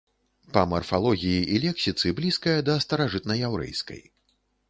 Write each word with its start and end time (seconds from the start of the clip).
Па 0.53 0.61
марфалогіі 0.69 1.41
і 1.57 1.59
лексіцы 1.65 2.13
блізкая 2.21 2.57
да 2.69 2.79
старажытнаяўрэйскай. 2.87 4.01